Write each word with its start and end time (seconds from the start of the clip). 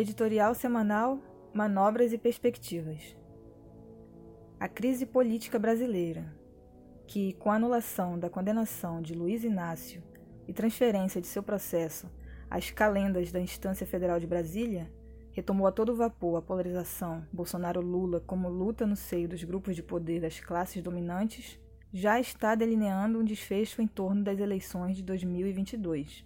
Editorial 0.00 0.54
semanal 0.54 1.18
Manobras 1.52 2.10
e 2.10 2.16
Perspectivas. 2.16 3.14
A 4.58 4.66
crise 4.66 5.04
política 5.04 5.58
brasileira, 5.58 6.34
que, 7.06 7.34
com 7.34 7.50
a 7.50 7.56
anulação 7.56 8.18
da 8.18 8.30
condenação 8.30 9.02
de 9.02 9.12
Luiz 9.12 9.44
Inácio 9.44 10.02
e 10.48 10.54
transferência 10.54 11.20
de 11.20 11.26
seu 11.26 11.42
processo 11.42 12.10
às 12.48 12.70
calendas 12.70 13.30
da 13.30 13.40
Instância 13.40 13.86
Federal 13.86 14.18
de 14.18 14.26
Brasília, 14.26 14.90
retomou 15.32 15.66
a 15.66 15.72
todo 15.72 15.94
vapor 15.94 16.38
a 16.38 16.42
polarização 16.42 17.22
Bolsonaro-Lula 17.30 18.20
como 18.20 18.48
luta 18.48 18.86
no 18.86 18.96
seio 18.96 19.28
dos 19.28 19.44
grupos 19.44 19.76
de 19.76 19.82
poder 19.82 20.22
das 20.22 20.40
classes 20.40 20.82
dominantes, 20.82 21.60
já 21.92 22.18
está 22.18 22.54
delineando 22.54 23.18
um 23.18 23.24
desfecho 23.24 23.82
em 23.82 23.86
torno 23.86 24.24
das 24.24 24.38
eleições 24.38 24.96
de 24.96 25.02
2022. 25.02 26.24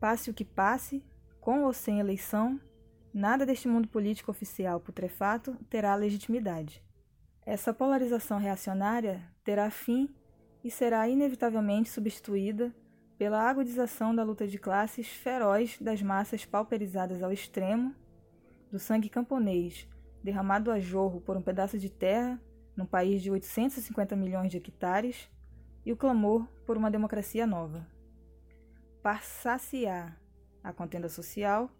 Passe 0.00 0.30
o 0.30 0.34
que 0.34 0.46
passe, 0.46 1.04
com 1.38 1.64
ou 1.64 1.74
sem 1.74 2.00
eleição, 2.00 2.58
Nada 3.16 3.46
deste 3.46 3.66
mundo 3.66 3.88
político 3.88 4.30
oficial 4.30 4.78
putrefato 4.78 5.56
terá 5.70 5.94
legitimidade. 5.94 6.84
Essa 7.46 7.72
polarização 7.72 8.38
reacionária 8.38 9.26
terá 9.42 9.70
fim 9.70 10.14
e 10.62 10.70
será 10.70 11.08
inevitavelmente 11.08 11.88
substituída 11.88 12.76
pela 13.16 13.40
agudização 13.48 14.14
da 14.14 14.22
luta 14.22 14.46
de 14.46 14.58
classes 14.58 15.08
feroz 15.08 15.78
das 15.80 16.02
massas 16.02 16.44
pauperizadas 16.44 17.22
ao 17.22 17.32
extremo, 17.32 17.94
do 18.70 18.78
sangue 18.78 19.08
camponês 19.08 19.88
derramado 20.22 20.70
a 20.70 20.78
jorro 20.78 21.18
por 21.18 21.38
um 21.38 21.42
pedaço 21.42 21.78
de 21.78 21.88
terra 21.88 22.38
num 22.76 22.84
país 22.84 23.22
de 23.22 23.30
850 23.30 24.14
milhões 24.14 24.50
de 24.50 24.58
hectares, 24.58 25.30
e 25.86 25.90
o 25.90 25.96
clamor 25.96 26.46
por 26.66 26.76
uma 26.76 26.90
democracia 26.90 27.46
nova. 27.46 27.86
Passar-se-á 29.02 30.14
a 30.62 30.70
contenda 30.70 31.08
social 31.08 31.70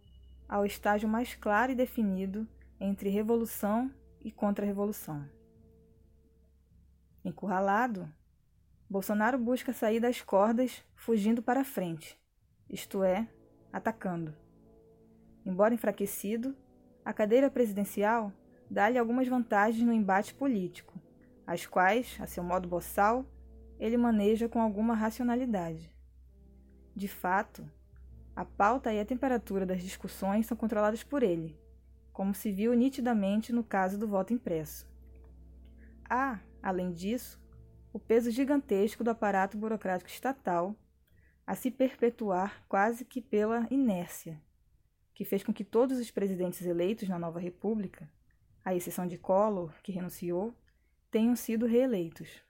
ao 0.49 0.65
estágio 0.65 1.09
mais 1.09 1.35
claro 1.35 1.73
e 1.73 1.75
definido 1.75 2.47
entre 2.81 3.09
revolução 3.09 3.91
e 4.23 4.31
contra-revolução. 4.31 5.29
Encurralado, 7.25 8.09
Bolsonaro 8.89 9.37
busca 9.39 9.73
sair 9.73 9.99
das 9.99 10.21
cordas 10.23 10.85
fugindo 10.95 11.43
para 11.43 11.65
frente, 11.65 12.19
isto 12.71 13.03
é, 13.03 13.29
atacando. 13.73 14.35
Embora 15.45 15.75
enfraquecido, 15.75 16.57
a 17.05 17.13
cadeira 17.13 17.51
presidencial 17.51 18.33
dá-lhe 18.71 18.99
algumas 18.99 19.27
vantagens 19.27 19.85
no 19.85 19.93
embate 19.93 20.35
político, 20.35 21.01
as 21.47 21.67
quais, 21.67 22.17
a 22.21 22.27
seu 22.27 22.43
modo 22.43 22.69
boçal, 22.69 23.25
ele 23.79 23.97
maneja 23.97 24.49
com 24.49 24.61
alguma 24.61 24.95
racionalidade. 24.95 25.93
De 26.95 27.09
fato, 27.09 27.69
a 28.37 28.45
pauta 28.45 28.93
e 28.93 29.01
a 29.01 29.05
temperatura 29.05 29.65
das 29.65 29.83
discussões 29.83 30.45
são 30.45 30.55
controladas 30.55 31.03
por 31.03 31.23
ele, 31.23 31.59
como 32.13 32.35
se 32.35 32.53
viu 32.53 32.75
nitidamente 32.75 33.51
no 33.51 33.65
caso 33.65 33.99
do 33.99 34.07
voto 34.07 34.35
impresso. 34.35 34.87
Há, 36.09 36.39
além 36.63 36.93
disso, 36.93 37.41
o 37.95 37.99
peso 37.99 38.31
gigantesco 38.31 39.03
do 39.03 39.09
aparato 39.09 39.57
burocrático 39.57 40.11
estatal 40.11 40.77
a 41.47 41.55
se 41.55 41.71
perpetuar 41.71 42.63
quase 42.69 43.07
que 43.07 43.23
pela 43.23 43.67
inércia, 43.71 44.39
que 45.15 45.25
fez 45.25 45.43
com 45.43 45.53
que 45.53 45.65
todos 45.65 45.99
os 45.99 46.11
presidentes 46.11 46.61
eleitos 46.61 47.09
na 47.09 47.19
nova 47.19 47.41
República, 47.41 48.07
à 48.63 48.75
exceção 48.75 49.07
de 49.07 49.17
Collor, 49.17 49.73
que 49.83 49.93
renunciou, 49.93 50.55
tenham 51.11 51.35
sido 51.35 51.65
reeleitos. 51.65 52.45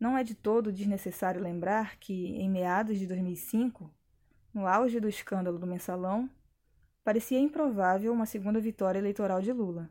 Não 0.00 0.16
é 0.16 0.24
de 0.24 0.34
todo 0.34 0.72
desnecessário 0.72 1.42
lembrar 1.42 1.96
que, 1.98 2.34
em 2.36 2.48
meados 2.48 2.98
de 2.98 3.06
2005, 3.06 3.90
no 4.52 4.66
auge 4.66 5.00
do 5.00 5.08
escândalo 5.08 5.58
do 5.58 5.66
mensalão, 5.66 6.28
parecia 7.02 7.38
improvável 7.38 8.12
uma 8.12 8.26
segunda 8.26 8.60
vitória 8.60 8.98
eleitoral 8.98 9.40
de 9.40 9.52
Lula. 9.52 9.90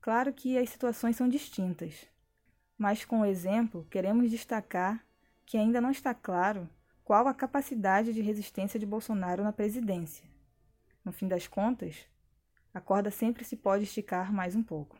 Claro 0.00 0.32
que 0.32 0.56
as 0.56 0.70
situações 0.70 1.16
são 1.16 1.28
distintas, 1.28 2.06
mas 2.78 3.04
com 3.04 3.20
o 3.20 3.24
exemplo 3.24 3.86
queremos 3.90 4.30
destacar 4.30 5.04
que 5.44 5.56
ainda 5.56 5.80
não 5.80 5.90
está 5.90 6.14
claro 6.14 6.68
qual 7.02 7.26
a 7.26 7.34
capacidade 7.34 8.12
de 8.12 8.20
resistência 8.20 8.78
de 8.78 8.86
Bolsonaro 8.86 9.42
na 9.42 9.52
presidência. 9.52 10.24
No 11.04 11.12
fim 11.12 11.26
das 11.26 11.48
contas, 11.48 12.06
a 12.72 12.80
corda 12.80 13.10
sempre 13.10 13.44
se 13.44 13.56
pode 13.56 13.84
esticar 13.84 14.32
mais 14.32 14.54
um 14.54 14.62
pouco. 14.62 14.96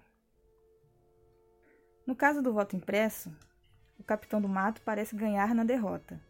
No 2.07 2.15
caso 2.15 2.43
do 2.43 2.53
voto 2.53 2.77
impresso, 2.77 3.33
o 3.99 4.05
capitão 4.05 4.41
do 4.41 4.49
mato 4.49 4.81
parece 4.83 5.15
ganhar 5.17 5.55
na 5.55 5.65
derrota 5.65 6.21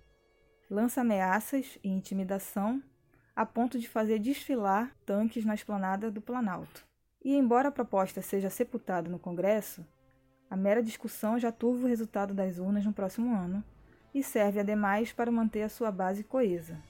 lança 0.70 1.00
ameaças 1.00 1.78
e 1.82 1.88
intimidação 1.88 2.82
a 3.34 3.44
ponto 3.44 3.78
de 3.78 3.88
fazer 3.88 4.18
desfilar 4.18 4.94
tanques 5.04 5.44
na 5.44 5.54
esplanada 5.54 6.10
do 6.10 6.20
Planalto. 6.20 6.86
E, 7.22 7.34
embora 7.34 7.68
a 7.68 7.72
proposta 7.72 8.22
seja 8.22 8.48
sepultada 8.48 9.10
no 9.10 9.18
Congresso, 9.18 9.86
a 10.48 10.56
mera 10.56 10.82
discussão 10.82 11.38
já 11.38 11.52
turva 11.52 11.84
o 11.84 11.88
resultado 11.88 12.32
das 12.32 12.58
urnas 12.58 12.84
no 12.84 12.92
próximo 12.92 13.36
ano 13.36 13.62
e 14.14 14.22
serve, 14.22 14.60
ademais, 14.60 15.12
para 15.12 15.30
manter 15.30 15.62
a 15.62 15.68
sua 15.68 15.90
base 15.90 16.24
coesa. 16.24 16.80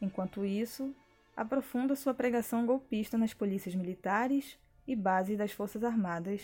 Enquanto 0.00 0.44
isso, 0.44 0.94
aprofunda 1.36 1.96
sua 1.96 2.14
pregação 2.14 2.64
golpista 2.64 3.18
nas 3.18 3.34
polícias 3.34 3.74
militares 3.74 4.58
e 4.86 4.94
base 4.94 5.36
das 5.36 5.50
Forças 5.50 5.82
Armadas, 5.82 6.42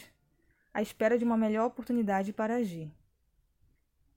à 0.73 0.83
espera 0.83 1.19
de 1.19 1.25
uma 1.25 1.37
melhor 1.37 1.67
oportunidade 1.67 2.33
para 2.33 2.57
agir. 2.57 2.91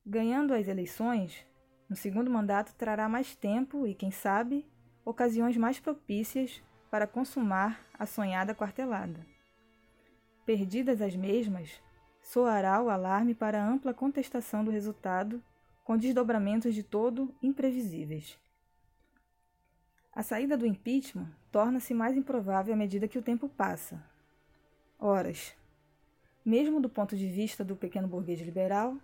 Ganhando 0.05 0.53
as 0.53 0.67
eleições, 0.67 1.45
um 1.89 1.95
segundo 1.95 2.29
mandato 2.29 2.73
trará 2.75 3.07
mais 3.07 3.35
tempo 3.35 3.85
e, 3.85 3.93
quem 3.93 4.11
sabe, 4.11 4.65
ocasiões 5.05 5.57
mais 5.57 5.79
propícias 5.79 6.61
para 6.89 7.07
consumar 7.07 7.79
a 7.97 8.05
sonhada 8.05 8.55
quartelada. 8.55 9.25
Perdidas 10.45 11.01
as 11.01 11.15
mesmas, 11.15 11.81
soará 12.21 12.81
o 12.81 12.89
alarme 12.89 13.33
para 13.35 13.61
a 13.61 13.67
ampla 13.67 13.93
contestação 13.93 14.63
do 14.63 14.71
resultado, 14.71 15.43
com 15.83 15.97
desdobramentos 15.97 16.73
de 16.73 16.83
todo 16.83 17.33
imprevisíveis. 17.41 18.39
A 20.15 20.21
saída 20.21 20.55
do 20.55 20.65
impeachment 20.65 21.27
torna-se 21.51 21.93
mais 21.93 22.15
improvável 22.15 22.73
à 22.73 22.77
medida 22.77 23.07
que 23.07 23.17
o 23.17 23.21
tempo 23.21 23.49
passa. 23.49 24.01
Horas. 24.99 25.53
Mesmo 26.45 26.79
do 26.79 26.89
ponto 26.89 27.17
de 27.17 27.27
vista 27.27 27.63
do 27.63 27.75
pequeno 27.75 28.07
burguês 28.07 28.39
liberal, 28.39 28.97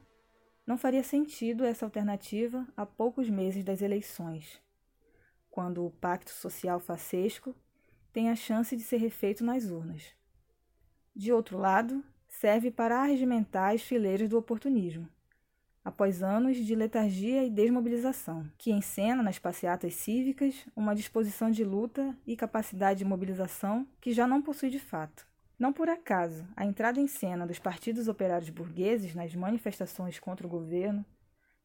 não 0.70 0.78
faria 0.78 1.04
sentido 1.04 1.66
essa 1.66 1.84
alternativa 1.84 2.64
a 2.78 2.86
poucos 2.86 3.28
meses 3.28 3.64
das 3.64 3.82
eleições, 3.82 4.62
quando 5.50 5.84
o 5.84 5.90
pacto 5.90 6.30
social 6.30 6.80
facesco 6.80 7.56
tem 8.14 8.30
a 8.30 8.36
chance 8.36 8.76
de 8.78 8.84
ser 8.84 8.98
refeito 8.98 9.44
nas 9.44 9.72
urnas. 9.72 10.14
De 11.16 11.34
outro 11.34 11.58
lado, 11.58 12.04
serve 12.28 12.70
para 12.70 13.02
arregimentar 13.02 13.74
as 13.74 13.82
fileiras 13.82 14.30
do 14.30 14.38
oportunismo, 14.38 15.10
após 15.84 16.22
anos 16.22 16.56
de 16.56 16.76
letargia 16.76 17.44
e 17.44 17.50
desmobilização, 17.50 18.48
que 18.56 18.72
encena 18.72 19.24
nas 19.24 19.40
passeatas 19.40 19.96
cívicas 19.96 20.68
uma 20.76 20.94
disposição 20.94 21.50
de 21.50 21.64
luta 21.64 22.16
e 22.28 22.36
capacidade 22.36 23.00
de 23.00 23.06
mobilização 23.06 23.88
que 24.00 24.14
já 24.14 24.28
não 24.28 24.40
possui 24.40 24.70
de 24.70 24.78
fato. 24.78 25.29
Não 25.60 25.74
por 25.74 25.90
acaso, 25.90 26.48
a 26.56 26.66
entrada 26.66 27.02
em 27.02 27.08
cena 27.08 27.46
dos 27.46 27.60
partidos 27.60 28.08
operários 28.08 28.50
burgueses 28.50 29.14
nas 29.14 29.36
manifestações 29.36 30.18
contra 30.18 30.48
o 30.48 30.50
governo 30.50 31.06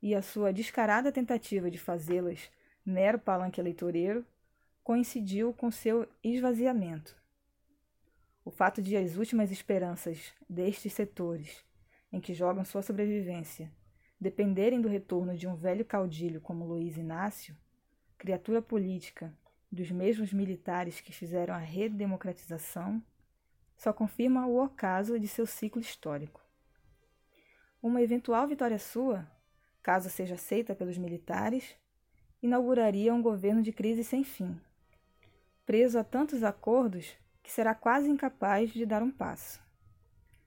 e 0.03 0.17
a 0.17 0.21
sua 0.21 0.53
descarada 0.53 1.13
tentativa 1.13 1.71
de 1.71 1.79
fazê-las 1.79 2.51
mero 2.85 3.21
palanque 3.21 3.61
eleitoreiro 3.61 4.27
coincidiu 4.83 5.55
com 5.55 5.71
seu 5.71 6.09
esvaziamento. 6.25 7.17
O 8.45 8.51
fato 8.51 8.83
de 8.83 8.97
as 8.97 9.17
últimas 9.17 9.53
esperanças 9.53 10.35
destes 10.51 10.93
setores, 10.93 11.65
em 12.13 12.21
que 12.21 12.35
jogam 12.35 12.65
sua 12.65 12.83
sobrevivência, 12.83 13.73
dependerem 14.21 14.81
do 14.81 14.89
retorno 14.89 15.37
de 15.37 15.47
um 15.47 15.55
velho 15.55 15.85
caudilho 15.85 16.41
como 16.41 16.67
Luiz 16.67 16.97
Inácio, 16.97 17.57
criatura 18.19 18.61
política 18.61 19.33
dos 19.71 19.91
mesmos 19.91 20.33
militares 20.33 21.01
que 21.01 21.13
fizeram 21.13 21.55
a 21.55 21.59
redemocratização, 21.59 23.03
só 23.77 23.93
confirma 23.93 24.47
o 24.47 24.63
ocaso 24.63 25.19
de 25.19 25.29
seu 25.29 25.47
ciclo 25.47 25.81
histórico. 25.81 26.41
Uma 27.83 28.03
eventual 28.03 28.47
vitória 28.49 28.79
sua, 28.79 29.27
caso 29.83 30.09
seja 30.09 30.35
aceita 30.35 30.75
pelos 30.75 30.97
militares, 30.97 31.77
inauguraria 32.43 33.13
um 33.13 33.23
governo 33.23 33.63
de 33.63 33.73
crise 33.73 34.03
sem 34.03 34.25
fim, 34.25 34.59
preso 35.67 35.99
a 35.99 36.05
tantos 36.05 36.43
acordos 36.43 37.17
que 37.43 37.53
será 37.53 37.75
quase 37.75 38.09
incapaz 38.09 38.71
de 38.71 38.87
dar 38.87 39.03
um 39.03 39.11
passo. 39.11 39.63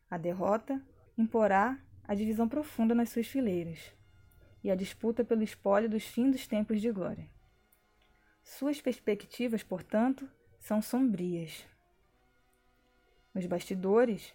A 0.10 0.18
derrota 0.18 0.82
imporá 1.18 1.78
a 2.08 2.16
divisão 2.16 2.48
profunda 2.48 2.96
nas 2.96 3.10
suas 3.10 3.28
fileiras 3.28 3.94
e 4.64 4.72
a 4.72 4.76
disputa 4.76 5.24
pelo 5.24 5.44
espólio 5.44 5.90
dos 5.90 6.04
fins 6.04 6.32
dos 6.32 6.48
tempos 6.48 6.82
de 6.82 6.92
glória. 6.92 7.30
Suas 8.44 8.82
perspectivas, 8.82 9.62
portanto, 9.62 10.28
são 10.60 10.82
sombrias. 10.82 11.66
Nos 13.34 13.46
bastidores, 13.46 14.34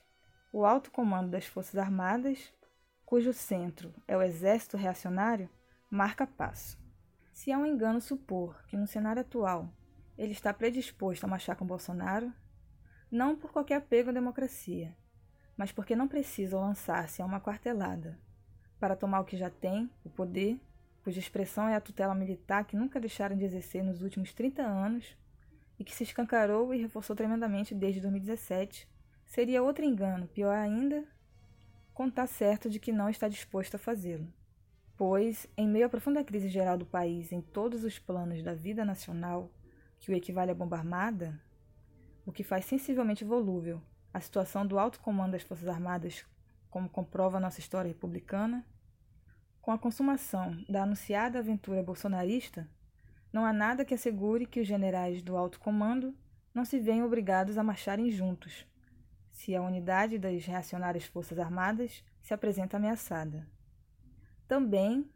o 0.53 0.65
alto 0.65 0.91
comando 0.91 1.31
das 1.31 1.47
Forças 1.47 1.77
Armadas, 1.77 2.53
cujo 3.05 3.33
centro 3.33 3.93
é 4.07 4.17
o 4.17 4.23
Exército 4.23 4.77
Reacionário, 4.77 5.49
marca 5.91 6.27
passo. 6.27 6.79
Se 7.33 7.51
é 7.51 7.57
um 7.57 7.67
engano 7.67 8.01
supor 8.01 8.63
que 8.67 8.77
no 8.77 8.87
cenário 8.87 9.23
atual 9.23 9.69
ele 10.17 10.33
está 10.33 10.53
predisposto 10.53 11.25
a 11.25 11.29
marchar 11.29 11.57
com 11.57 11.67
Bolsonaro, 11.67 12.33
não 13.11 13.37
por 13.37 13.53
qualquer 13.53 13.77
apego 13.77 14.11
à 14.11 14.13
democracia, 14.13 14.97
mas 15.57 15.73
porque 15.73 15.97
não 15.97 16.09
precisa 16.09 16.59
lançar-se 16.59 17.21
a 17.21 17.25
uma 17.27 17.41
quartelada 17.41 18.19
para 18.79 18.97
tomar 18.97 19.21
o 19.21 19.25
que 19.25 19.37
já 19.37 19.51
tem, 19.51 19.91
o 20.05 20.11
poder, 20.11 20.61
cuja 21.05 21.19
expressão 21.19 21.69
é 21.69 21.75
a 21.75 21.81
tutela 21.81 22.15
militar 22.15 22.65
que 22.65 22.77
nunca 22.77 23.01
deixaram 23.01 23.37
de 23.37 23.45
exercer 23.45 23.83
nos 23.83 24.03
últimos 24.03 24.33
30 24.33 24.63
anos 24.63 25.17
e 25.83 25.85
que 25.85 25.93
se 25.93 26.05
escancarou 26.05 26.73
e 26.73 26.81
reforçou 26.81 27.17
tremendamente 27.17 27.75
desde 27.75 28.01
2017, 28.01 28.89
seria 29.27 29.65
outro 29.65 29.85
engano, 29.85 30.29
pior 30.29 30.55
ainda, 30.55 31.05
contar 31.93 32.29
certo 32.29 32.71
de 32.71 32.79
que 32.79 32.93
não 32.93 33.09
está 33.09 33.27
disposto 33.27 33.75
a 33.75 33.79
fazê-lo. 33.79 34.33
Pois, 34.97 35.49
em 35.57 35.67
meio 35.67 35.87
à 35.87 35.89
profunda 35.89 36.23
crise 36.23 36.49
geral 36.49 36.79
do 36.79 36.87
país 36.87 37.33
em 37.33 37.41
todos 37.41 37.83
os 37.83 37.99
planos 37.99 38.45
da 38.45 38.55
vida 38.55 38.85
nacional, 38.85 39.51
que 39.99 40.13
o 40.13 40.15
equivale 40.15 40.53
à 40.53 40.55
bomba 40.55 40.77
armada, 40.77 41.37
o 42.25 42.31
que 42.31 42.45
faz 42.45 42.65
sensivelmente 42.65 43.25
volúvel 43.25 43.83
a 44.15 44.21
situação 44.21 44.65
do 44.65 44.79
alto 44.79 45.01
comando 45.01 45.33
das 45.33 45.43
Forças 45.43 45.67
Armadas, 45.67 46.25
como 46.71 46.89
comprova 46.89 47.41
nossa 47.41 47.59
história 47.59 47.89
republicana, 47.89 48.65
com 49.61 49.73
a 49.73 49.79
consumação 49.79 50.65
da 50.69 50.85
anunciada 50.85 51.41
aventura 51.41 51.83
bolsonarista, 51.83 52.71
não 53.33 53.47
há 53.47 53.53
nada 53.53 53.85
que 53.85 53.95
assegure 53.95 54.47
que 54.47 54.61
os 54.61 54.67
generais 54.67 55.23
do 55.23 55.37
alto 55.37 55.59
comando 55.59 56.15
não 56.55 56.65
se 56.65 56.79
venham 56.79 57.07
obrigados 57.07 57.57
a 57.57 57.63
marcharem 57.63 58.11
juntos, 58.11 58.67
se 59.31 59.57
a 59.57 59.63
unidade 59.63 60.19
das 60.19 60.45
reacionárias 60.45 61.05
Forças 61.05 61.39
Armadas 61.39 62.05
se 62.21 62.35
apresenta 62.35 62.77
ameaçada. 62.77 63.49
Também, 64.47 65.11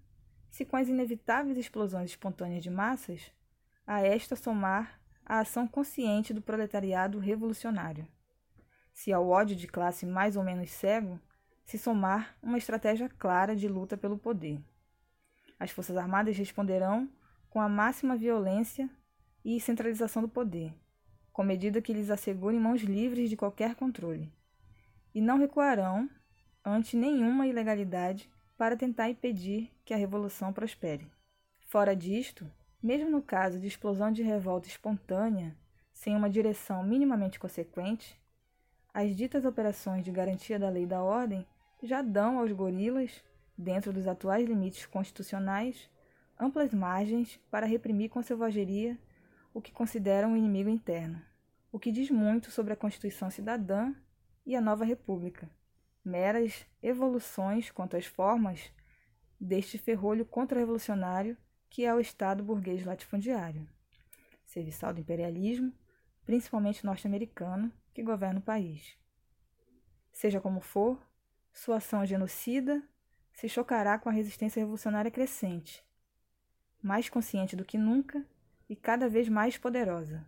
se 0.50 0.64
com 0.64 0.76
as 0.76 0.88
inevitáveis 0.88 1.58
explosões 1.58 2.10
espontâneas 2.10 2.62
de 2.62 2.70
massas, 2.70 3.30
a 3.86 4.00
esta 4.00 4.34
somar 4.34 4.98
a 5.24 5.40
ação 5.40 5.68
consciente 5.68 6.32
do 6.32 6.40
proletariado 6.40 7.18
revolucionário. 7.18 8.08
Se 8.94 9.12
ao 9.12 9.28
ódio 9.28 9.54
de 9.54 9.66
classe 9.66 10.06
mais 10.06 10.36
ou 10.36 10.42
menos 10.42 10.70
cego, 10.70 11.20
se 11.64 11.76
somar 11.76 12.34
uma 12.42 12.56
estratégia 12.56 13.08
clara 13.08 13.54
de 13.54 13.68
luta 13.68 13.96
pelo 13.96 14.16
poder. 14.16 14.58
As 15.58 15.70
Forças 15.70 15.96
Armadas 15.96 16.36
responderão 16.36 17.10
com 17.56 17.60
a 17.62 17.70
máxima 17.70 18.14
violência 18.14 18.86
e 19.42 19.58
centralização 19.58 20.20
do 20.20 20.28
poder, 20.28 20.74
com 21.32 21.42
medida 21.42 21.80
que 21.80 21.90
lhes 21.90 22.10
assegure 22.10 22.58
mãos 22.58 22.82
livres 22.82 23.30
de 23.30 23.36
qualquer 23.38 23.74
controle, 23.74 24.30
e 25.14 25.22
não 25.22 25.38
recuarão 25.38 26.06
ante 26.62 26.98
nenhuma 26.98 27.46
ilegalidade 27.46 28.28
para 28.58 28.76
tentar 28.76 29.08
impedir 29.08 29.72
que 29.86 29.94
a 29.94 29.96
revolução 29.96 30.52
prospere. 30.52 31.10
Fora 31.64 31.96
disto, 31.96 32.46
mesmo 32.82 33.08
no 33.08 33.22
caso 33.22 33.58
de 33.58 33.66
explosão 33.66 34.12
de 34.12 34.22
revolta 34.22 34.68
espontânea, 34.68 35.56
sem 35.94 36.14
uma 36.14 36.28
direção 36.28 36.82
minimamente 36.82 37.38
consequente, 37.40 38.20
as 38.92 39.16
ditas 39.16 39.46
operações 39.46 40.04
de 40.04 40.10
garantia 40.10 40.58
da 40.58 40.68
lei 40.68 40.82
e 40.82 40.86
da 40.86 41.02
ordem 41.02 41.46
já 41.82 42.02
dão 42.02 42.38
aos 42.38 42.52
gorilas, 42.52 43.24
dentro 43.56 43.94
dos 43.94 44.06
atuais 44.06 44.46
limites 44.46 44.84
constitucionais, 44.84 45.88
amplas 46.38 46.72
margens 46.72 47.40
para 47.50 47.66
reprimir 47.66 48.10
com 48.10 48.22
selvageria 48.22 48.98
o 49.54 49.60
que 49.60 49.72
consideram 49.72 50.32
um 50.32 50.36
inimigo 50.36 50.68
interno, 50.68 51.20
o 51.72 51.78
que 51.78 51.90
diz 51.90 52.10
muito 52.10 52.50
sobre 52.50 52.72
a 52.72 52.76
Constituição 52.76 53.30
Cidadã 53.30 53.94
e 54.44 54.54
a 54.54 54.60
nova 54.60 54.84
República, 54.84 55.48
meras 56.04 56.66
evoluções 56.82 57.70
quanto 57.70 57.96
às 57.96 58.06
formas 58.06 58.70
deste 59.40 59.78
ferrolho 59.78 60.24
contra-revolucionário 60.24 61.36
que 61.68 61.84
é 61.84 61.94
o 61.94 62.00
Estado 62.00 62.42
burguês 62.42 62.84
latifundiário, 62.84 63.68
serviçal 64.44 64.94
do 64.94 65.00
imperialismo, 65.00 65.72
principalmente 66.24 66.86
norte-americano, 66.86 67.72
que 67.92 68.02
governa 68.02 68.38
o 68.38 68.42
país. 68.42 68.96
Seja 70.12 70.40
como 70.40 70.60
for, 70.60 70.98
sua 71.52 71.76
ação 71.76 72.06
genocida 72.06 72.82
se 73.32 73.48
chocará 73.48 73.98
com 73.98 74.08
a 74.08 74.12
resistência 74.12 74.60
revolucionária 74.60 75.10
crescente, 75.10 75.84
mais 76.86 77.08
consciente 77.08 77.56
do 77.56 77.64
que 77.64 77.76
nunca 77.76 78.24
e 78.68 78.76
cada 78.76 79.08
vez 79.08 79.28
mais 79.28 79.58
poderosa. 79.58 80.24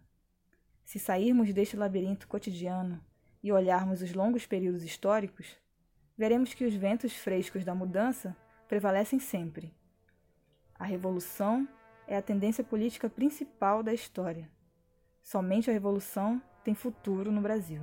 Se 0.84 0.99
sairmos 0.99 1.52
deste 1.52 1.76
labirinto 1.76 2.26
cotidiano 2.26 3.00
e 3.40 3.52
olharmos 3.52 4.02
os 4.02 4.12
longos 4.12 4.44
períodos 4.44 4.82
históricos, 4.82 5.56
veremos 6.16 6.55
que 6.55 6.64
os 6.64 6.75
ventos 6.75 7.14
frescos 7.14 7.64
da 7.64 7.76
mudança 7.76 8.37
prevalecem 8.66 9.20
sempre. 9.20 9.72
A 10.75 10.84
revolução 10.84 11.66
é 12.08 12.16
a 12.16 12.22
tendência 12.22 12.64
política 12.64 13.09
principal 13.09 13.80
da 13.80 13.94
história. 13.94 14.50
Somente 15.23 15.71
a 15.71 15.73
revolução 15.73 16.42
tem 16.64 16.75
futuro 16.75 17.30
no 17.30 17.40
Brasil. 17.40 17.82